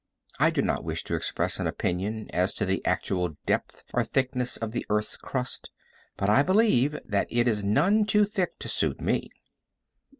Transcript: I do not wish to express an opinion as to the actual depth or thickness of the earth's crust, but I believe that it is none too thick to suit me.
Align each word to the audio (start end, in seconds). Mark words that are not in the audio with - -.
I 0.39 0.49
do 0.49 0.63
not 0.63 0.83
wish 0.83 1.03
to 1.03 1.15
express 1.15 1.59
an 1.59 1.67
opinion 1.67 2.27
as 2.31 2.55
to 2.55 2.65
the 2.65 2.83
actual 2.87 3.35
depth 3.45 3.83
or 3.93 4.03
thickness 4.03 4.57
of 4.57 4.71
the 4.71 4.83
earth's 4.89 5.15
crust, 5.15 5.69
but 6.17 6.27
I 6.27 6.41
believe 6.41 6.97
that 7.05 7.27
it 7.29 7.47
is 7.47 7.63
none 7.63 8.05
too 8.05 8.25
thick 8.25 8.57
to 8.57 8.67
suit 8.67 8.99
me. 8.99 9.29